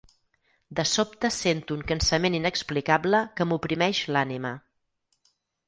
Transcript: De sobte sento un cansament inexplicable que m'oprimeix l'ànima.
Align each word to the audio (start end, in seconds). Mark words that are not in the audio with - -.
De 0.79 0.85
sobte 0.91 1.29
sento 1.35 1.77
un 1.81 1.83
cansament 1.91 2.39
inexplicable 2.39 3.21
que 3.37 3.49
m'oprimeix 3.53 4.03
l'ànima. 4.17 4.57